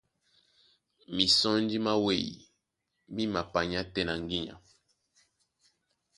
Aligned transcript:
Mísɔnji 1.15 1.77
má 1.85 1.93
wêy 2.05 2.25
mí 3.13 3.23
mapanyá 3.33 3.81
tɛ́ 3.93 4.03
na 4.07 4.13
ŋgínya. 4.23 4.55